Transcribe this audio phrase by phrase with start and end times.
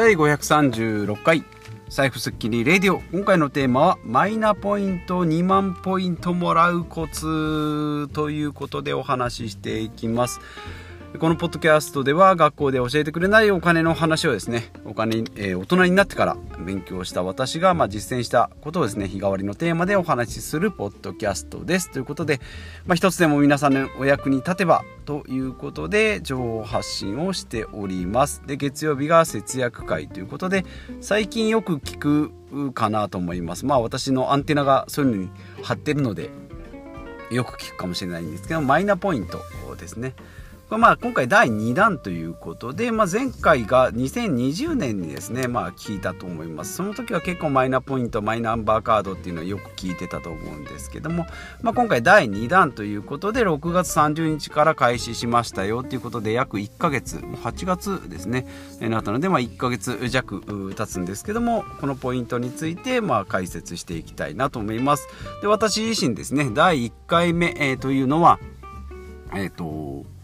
[0.00, 1.44] 第536回
[1.90, 3.02] 財布スッキリレディオ。
[3.12, 10.40] 今回のテーマはマイナポイント2万ポイントもらうコツということでお話ししていきます。
[11.18, 21.90] このポッドキャストでは学校で教えてくれないお金の話をですねお金、えー、大人になってから勉強した私が、まあ、実践したことをですね日替わりのテーマでお話しするポッドキャストです。
[21.90, 22.40] ということで、
[22.86, 28.42] まあ、一つでも皆さんのお役に立てばということで情報発信をしております。
[28.46, 30.64] で月曜日が節約会ということで
[31.00, 33.66] 最近よく聞くかなと思います。
[33.66, 35.30] まあ私のアンテナがそういうのに
[35.62, 36.30] 張ってるので
[37.32, 39.40] よく聞くかもしれないんですけどマイナポイント
[39.76, 40.14] ですね。
[40.78, 46.74] まあ、今回第2弾ということで、まあ、前回が2020年にですね、まあ、聞いたと思います。
[46.74, 51.26] その時は結構マイナポイントマイナンバーカードっていうのをよく聞いてたと思うんですけども、
[51.60, 58.46] まあ、今回第2弾ということで6月30日から開始しましたよということで約1ヶ月8月ですね。
[58.80, 60.40] なったので、まあ、1ヶ月弱
[60.76, 65.08] 経つんですけどもこのポイントについてまあ解説していきたいなと思います。
[65.42, 68.38] で私自身ですね第1回目、えー、というのは
[69.34, 70.19] えっ、ー、と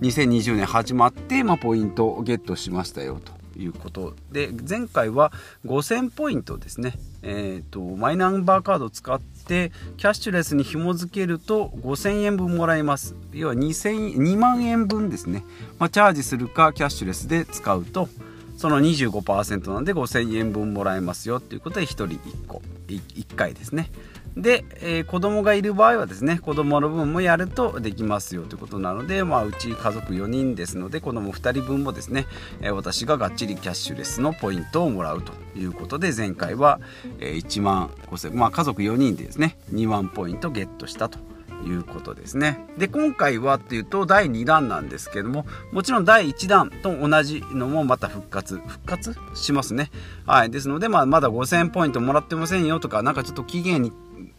[0.00, 5.32] 2020年始まって、まあ、ポイントをゲットしましたよということで前回は
[5.66, 13.14] 5000ポイントですね、えーと、マイナンバーカードを使ってキャッシュレスに紐付けると5000円分もらえます。
[13.32, 15.44] 要は2000 2万円分ですね、
[15.78, 18.08] まあ、チャージするかキャッシュレスで使うと
[18.56, 23.90] その25%なんで5000円分もらえますよということで1人1個1回ですね。
[24.36, 32.26] で、えー、子供がいる場合はですね子供の分もやるとできますよということなので、まあ、うち家族4人ですので子供2人分もですね、
[32.60, 36.80] えー、私ががっちりキャッシュレスのポイントをもらうということで前回は、
[37.18, 41.18] えー、1万5000まあ家族4人でですね2万ポイントゲットしたと
[41.66, 42.66] いうことですね。
[42.78, 49.90] で、今回はっていうと第2弾なんですけども、もちろん第1弾と同じのもまた復活、復活しますね。
[50.26, 50.50] はい。
[50.50, 53.92] ですので、まあ、まだ5000ポイントもらってませんよとか、なんかちょっと期限に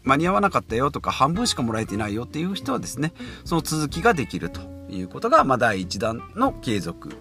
[0.04, 3.12] 間に合わなかったよとか、半分しかもらえてないよっていう人はですね、
[3.44, 7.16] その続きができるということが、まあ、第1弾の継続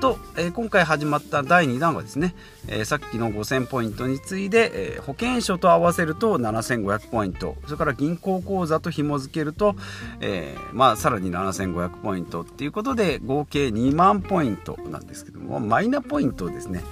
[0.00, 2.34] と、えー、今回始まった第2弾はですね、
[2.68, 9.76] えー、さっきの5000ポイントに次いで、えー、保険証と合わせると7500ポイントそれから銀行口座と紐付けると、
[10.20, 16.82] えまあ、さらに7500ポイントっていうことで合計2万ポイントなんですけどもマイナポイントですね、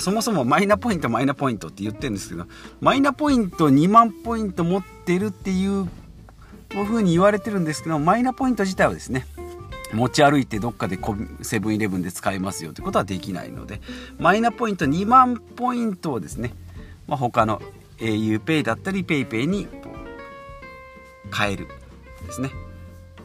[0.00, 2.46] そもそもマイナポイントマイナポイントって言ってるんですけど
[2.80, 5.88] マイナポイント2万ポイント持ってるっていう
[6.70, 9.26] ふうに言われてるんですけどマイナポイント自体はですね
[9.92, 10.98] 持ち歩いてどっかで
[11.42, 13.80] セブンイレブンで使えますよってことはできないので
[14.18, 16.54] マイナポイント2万ポイントをですね、
[17.06, 17.60] まあ、他の
[17.98, 19.68] auPay だったり PayPay に
[21.34, 21.68] 変える
[22.26, 22.50] ですね。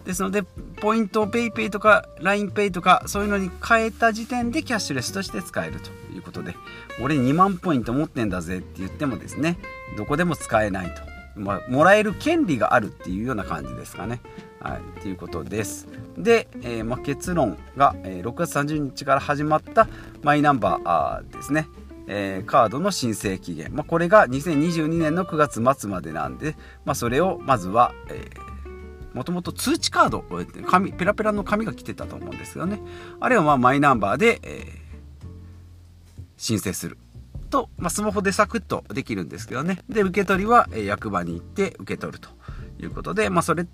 [0.06, 0.44] ですので
[0.80, 6.56] ポイントを PayPay とか LINEPay とかそういうのに変えた時点でキャッシュレスとして使えるということで
[7.02, 9.58] 俺2万ポイント持ってんだぜって言ってもですね
[9.98, 11.02] どこでも使えないと、
[11.38, 14.22] まあ、もらえる権利があるっていうような感じですかね。
[14.60, 15.88] はい、ということです。
[16.18, 19.88] で、えー、まあ、結論が、えー、6月30日から始まった
[20.24, 21.68] マイナンバーですね。
[22.08, 26.56] えー、カードの申請期限、まあ、これが2022年の9月末までなんで、
[26.86, 28.30] まあ、それをまずは、え
[29.14, 30.24] もともと通知カード
[30.68, 32.80] 紙ペラペラの紙が来てたと思うんですよね。
[33.20, 34.66] あれをまマイナンバーで、え、
[36.38, 36.98] 申請する。
[37.48, 42.30] と、まあ、スマホでサクッとできるんですけどねで受け取りは、え役場に行って受け取ると
[42.80, 43.66] いうことで、まあ、それ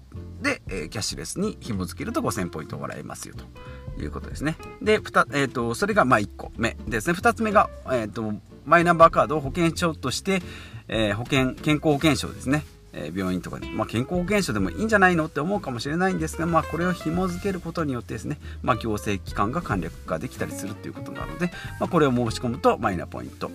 [0.42, 4.58] で、え、キャッシュレスに紐付けると5000ポイントもらえますよということですね。
[4.82, 7.14] で、えーと、それがまあ1個目ですね。
[7.14, 8.34] 2つ目が、えーと、
[8.66, 10.42] マイナンバーカードを保険証として、
[10.88, 12.66] えー、保険健康保険証ですね。
[12.94, 23.50] え、病院とかで、まあ、健康保険証でもいいんじゃないのって思うかもしれないんですが、まあ、これを紐付けることによってですね、まあ、行政機関が簡略化できたりするということなので、ま、これを申し込むとマイナポイント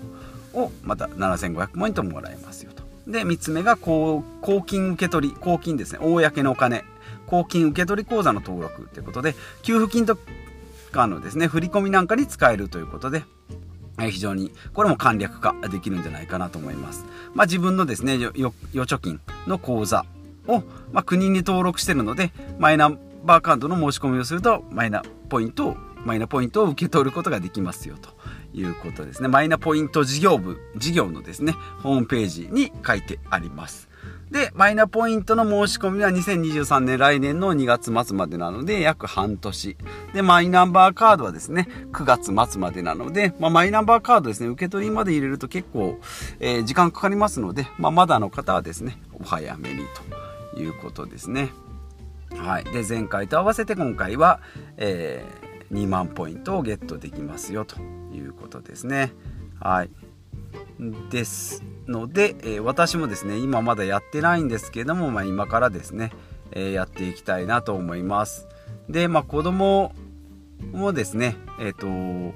[0.59, 2.83] をまた7500ポイントもらえますよと。
[3.11, 4.23] で、3つ目が公
[4.67, 6.85] 金受取、公金ですね、公のお金、
[7.27, 10.19] 公金受取口座の登録ということで、給付金と
[10.93, 13.25] かのですね、振り込みなんかに使えるということで、
[13.99, 17.05] 非常に、これも簡略化できるんじゃないかなと思います。
[17.35, 20.05] まあ、自分のですね、預貯金の口座
[20.47, 20.63] を、
[20.93, 28.11] まあ、国に登録してるので、マイナンバーカードの申し込みをすると、マイナポイントを、マイナポイントを受け取ることができますよと。
[28.59, 29.29] いうことですね。
[29.29, 33.89] マイナポイント事業部、事業のですね、ホームページに書いてあります。
[34.31, 39.77] で、マイナポイントの申し込みは2023年来年の2月末までなので、約半年。
[40.13, 45.99] で、マイナンバーカードはですね、9月末までなので、まあ、マイナンバーカードですね、受け取りまで入れると結構、
[46.41, 49.85] えー、時間かかりますので、まあ、まだの方はですね、お早めに
[50.55, 51.51] ということですね。
[52.37, 52.65] はい。
[52.65, 54.41] で、前回と合わせて今回は、
[54.77, 57.77] えー2万ポイントをゲットできますよと
[58.13, 59.13] いうことですね。
[59.61, 59.91] はい。
[61.11, 66.13] ですので、えー、私もですね今まだやってないんですけども、まあ、今からですね、
[66.53, 68.47] えー、やっていきたいなと思います。
[68.89, 69.93] でまあ子供
[70.73, 72.35] もですねえっ、ー、と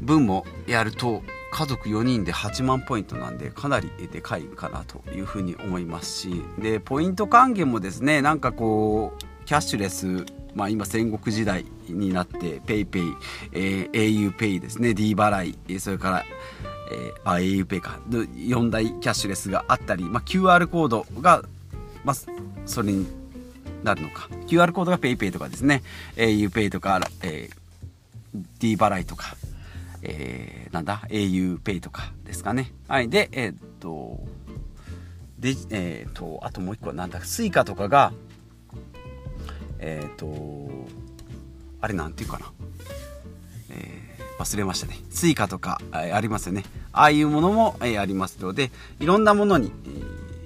[0.00, 1.22] 分もやると
[1.52, 10.24] 家族4人で8万ポイントなんでかなりでかいかなというふうに思いますしでポイント還元もですねなんかこうキャッシュレス
[10.54, 13.14] まあ、今戦国時代になって PayPay、
[13.52, 14.94] えー、auPay ですね。
[14.94, 16.24] D 払いそれから、
[16.92, 17.98] えー、あ auPay か。
[18.08, 21.42] 4大キャッシュレスがあったり、まあ、QR コードが、
[22.04, 22.16] まあ、
[22.66, 23.06] それに
[23.82, 24.28] なるのか。
[24.46, 25.82] QR コードが PayPay とかですね。
[26.16, 29.36] auPay とか、えー、D 払いとか、
[30.02, 32.72] えー、なんだ？auPay とかですかね。
[32.86, 33.08] はい。
[33.08, 34.20] でえー、っと
[35.40, 38.12] でえー、っとあともう一個はなんだ？Suica とかが
[39.84, 40.86] えっ、ー、と
[41.82, 42.50] あれなんていうかな、
[43.70, 44.98] えー、忘れましたね。
[45.10, 46.64] Suica とか、ありますよね。
[46.92, 48.70] ああいうものも、え、ありますので
[49.00, 49.70] いろんなものに、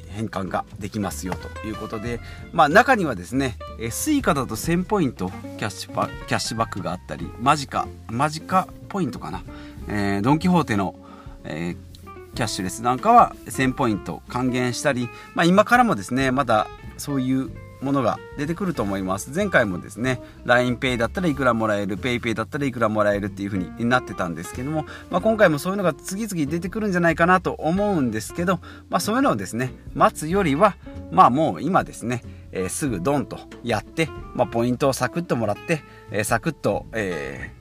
[0.08, 2.19] 変換ができますよということで、
[2.52, 9.44] まあ、中にはですね、え、Suica だと1000ポイントキャッシュパキャッシュバックがあったりマジカマジカポイントかな、
[9.88, 10.96] え、ドン・キホーテの、
[11.44, 11.88] えー
[12.35, 19.30] キャッシュレスなんかは1000ポイント還元したり、まあ、今からもですねまだそういうものが出てくると思います。
[19.34, 30.76] 前回もですね LINEPay だったらいくらもらえる PayPay だったらいくらもらえるっていう風になってたんですけども、まあ、今回もそういうのが次々出てくるんじゃないかなと思うんですけど、まあ、そういうのをですね待つよりは
[31.10, 32.22] まあもう今ですね、
[32.52, 37.52] えー、すぐドンとやって、まあ、ポイントをサクッともらって、えー、サクッと、え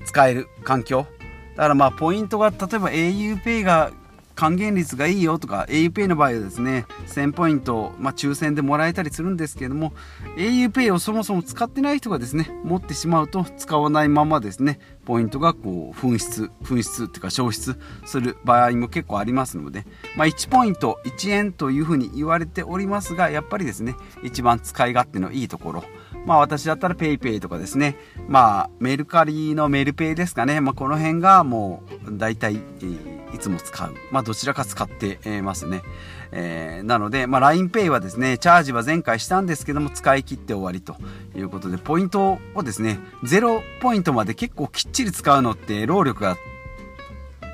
[0.00, 1.06] ー、使える環境。
[1.56, 3.90] だからまあポイントが例えば auPay が
[4.40, 9.92] 還元率がいいよとか auPay の場合はですね1000ポイント、まあ、抽選でもらえたりするんですけども
[10.38, 19.84] auPay をそもそも使ってない人がですね持ってしまうと使わないままですねポイントがこう紛失紛失っていうか消失する場合も結構ありますので、
[20.16, 23.94] まあ、1ポイント1円というふうに言われておりますがやっぱりですね
[24.24, 25.84] 一番使い勝手のいいところ
[26.24, 27.96] まあ私だったら PayPay とかですね、
[28.26, 33.94] まあメルカリのメルペイですかね、まあこの辺がもう大体、えーいつも使う。
[34.10, 35.82] まあ、どちらか使ってますね。
[36.32, 40.96] えー、なので、まあ、LINEPay はですね、チャージは前回したんですけども、使い切って終わりと
[41.36, 46.36] いうことで、ポイントをですね、0ポイントまで結構きっちり使うのって労力が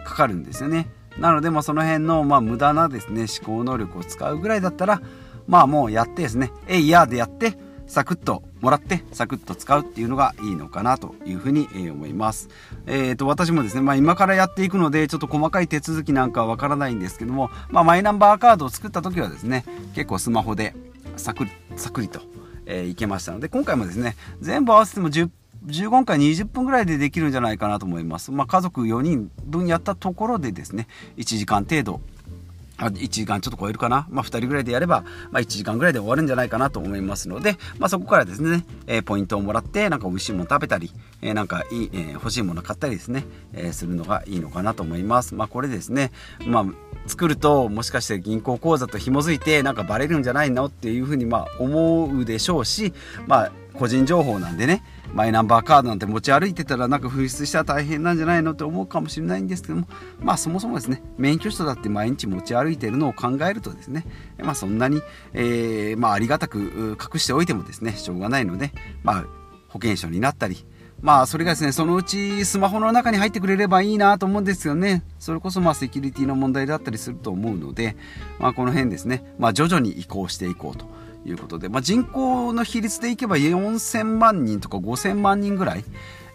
[0.05, 0.89] かかるんですよね。
[1.19, 5.01] なので、まあ、その辺の、まあ、無駄なですね、思考能力を使うぐらいだったら、
[5.47, 12.49] まあ、もうやってですね、えいやでやって、サクッともらってサクッと使うっていうのがいいのかなというふうに思います。
[12.87, 19.65] えー、と私もですね、まあ、今からやっていくのでちょっと細かい手続きなんかはわからないんですけども、まあ、マイナンバーカードを作った時はですね
[19.95, 20.75] 結構スマホで
[21.17, 22.21] サクサクリと、
[22.67, 25.31] えー、いけましたので今回もですね全部合わせても10
[25.67, 28.31] 15分から20分ぐらいでできるんじゃないかなと思います。
[28.31, 30.87] まあ、家族4人分やったところでですね、
[31.17, 32.01] 1時間程度
[32.79, 40.91] 1時間ちょっと超えるかな、まあ、2人ぐらいでやれば、まあ、1時間ぐらいで終わるんじゃないかなと思いますので、まあ、そこからですね、えー、ポイントをもらってなんか美味しいもの食べたり、
[41.23, 43.25] えー、なんかいい、えー、欲しいもの買ったりですね、
[43.55, 45.35] えするのがいいのかなと思います。
[45.35, 46.13] ま、これですね、
[46.47, 46.65] まあ
[47.07, 50.67] 作るともしかして銀行口座と紐づいてなんかバレるんじゃないの？
[50.67, 52.93] っていうふうにま思うでしょうし
[53.27, 54.83] まあ個人情報なんでね
[55.17, 59.89] マイナンバーカードなんて持ち歩いてたらなんか紛失したら大変なんじゃないのって思うかもしれないんですけども
[60.21, 64.05] まあそもそもですね免許証だって毎日持ち歩いてるのを考えるとですね
[64.39, 65.01] まあそんなに、
[65.33, 68.73] えー、まあありがたく隠しておいてもですねしょうがないので
[69.05, 69.25] まあ
[69.69, 70.67] 保険証になったり
[71.01, 75.03] まあそれがですねそのうちスマホの中に入ってくれればいいなと思うんですよね。
[75.19, 77.97] それこそまあセキュリティの問題だったりすると思うので
[78.39, 80.87] まあこの辺ですねまあ徐々に移行していこうと。
[81.27, 85.85] いうことで、まあ、人口の比率でいけば4000万人とか5000万人ぐらい、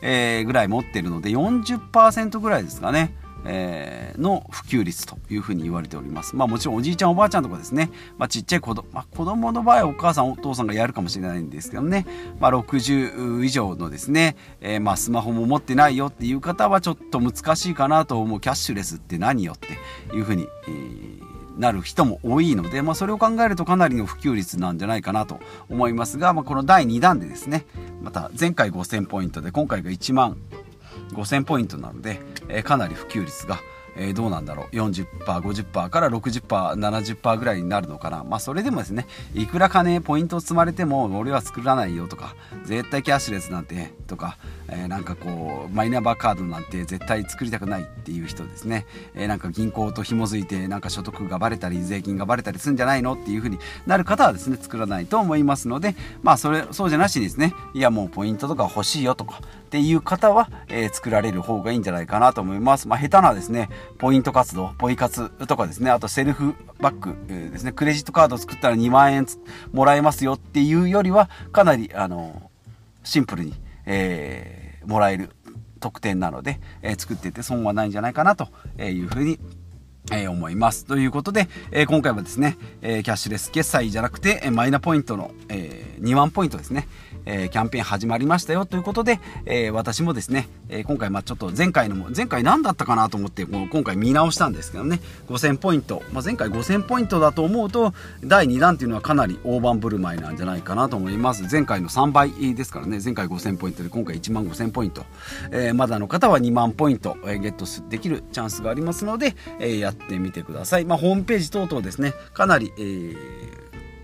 [0.01, 3.15] えー、ぐらい持ってるので40%ぐらいですかね。
[3.45, 6.35] えー、の普及率というふうに言われております。
[6.35, 12.05] まあもちろんおじいちゃんおばあちゃんとかですね、まあ、ちっちゃい子供、まあ、子供の場合はお母さんお父さんがやるかもしれないんですけどね、
[12.39, 25.39] まあ、60以上のですね、えー、まあスマホも持ってないよっていう方はちょっと難しいかなと思うキャッシュレスって何よっていうふうに、えーなる人も多いので、まあ、それを考えるとかなりの普及率なんじゃないかなと
[25.69, 27.65] 思いますが、まあ、この第2弾でですね
[28.01, 30.37] また前回5000ポイントで今回が1万
[31.11, 33.59] 5000ポイントなので、えー、かなり普及率が、
[33.95, 34.75] えー、どうなんだろう。
[34.75, 38.23] 40%50% から 60%70% ぐらいになるのかな。
[38.23, 53.13] まあそれでもですねいくら金ポイントを積まれても俺は作らないよとか絶対キャッシュレスなんてとか、えー、なんかこうマイナンバーカードなんて絶対作りたくないっていう人ですね、えー、なんか銀行と紐づいてなんか所得がバレたり税金がバレたりするんじゃないの？
[53.13, 62.89] っていう風になる方はですね作らないと思いますのでまあそれそうじゃなしにですねいやもうポイントとか欲しいよとかっていう方は、えー、作られる方がいいんじゃないかなと思います。
[62.89, 69.25] まあ、下手なですね、ポイント活動、ポイ活とかですね、あとセルフバッグ、ですね、クレジットカードを作ったら2万円
[69.71, 72.51] もらえますよっていうよりは、かなり、あの、
[73.05, 73.53] シンプルに、
[73.85, 75.29] えー、もらえる
[75.79, 79.39] 特典なので、えー、作ってて損はないんじゃないかなというふうに
[80.09, 80.85] えー、思います。
[80.85, 86.87] ということで、えー、今回はですね、えー、キャッシュレス決済じゃなくて、えマイナポイントの、え2万ポイントですね、
[87.25, 97.93] えキャンペーン始まりましたよということで、え私もですね、え今回まあちょっと前回のも、前回何だったかなと思ってこの今回見直したんですけどね、5000ポイント、まあ、前回5000ポイントだと思うと、
[98.23, 101.45] 第2弾っていうのはかなり大盤振る舞いなんじゃないかなと思います。
[101.49, 105.05] 前回の3倍ですからね、前回5000ポイントで今回1万5000ポイント、
[105.51, 110.85] えまだの方は2万ポイント、えゲットできるチャンスがありますので、えやってみてください。
[110.85, 113.15] まあ、ホームページ等々ですね、かなり、えー、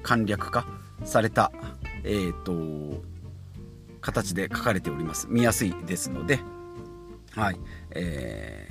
[0.04, 0.68] 簡略化
[1.04, 1.52] された、
[2.04, 3.02] えーと、
[4.02, 5.28] 形で書かれております。
[5.30, 6.40] 見やすいですので、
[7.32, 7.60] はい、
[7.92, 8.70] え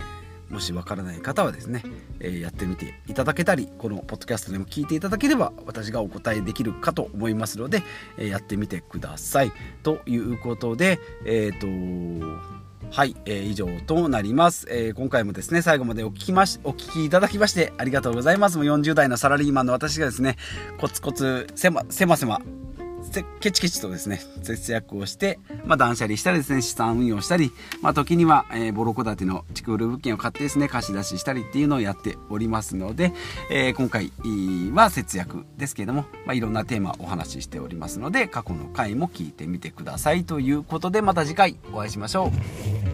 [0.51, 1.83] ー、もしわからない方はですね、
[2.21, 7.83] えー、やってみていただけたり、このポッドキャストでも聞いていただければ私がお答えできるかと思いますので、
[8.19, 9.53] えー、やってみてください。
[9.83, 12.57] ということで、えっ、ー、と、
[12.91, 20.37] はい、えー、以上となります、えー、今回もですね最後までお聞きましお聞きいただきましてありがとうございますもう40代のサラリーマンの私がですね
[20.79, 22.41] コツコツせませませま
[23.41, 33.13] ケチケチとですね、節約をして、まあ、断捨離したりですね、資産運用したり、まあ、時には、えー、ボロ戸建ての築古物件を買ってですね、貸し出ししたりっていうのをやっておりますので、
[33.51, 34.13] えー、今回
[34.75, 42.33] は節約ですけれども、まあ、いろんなテーマお話ししておりますので、過去の回も聞いてみてくださいということで、また次回お会いしましょ
[42.73, 42.76] う。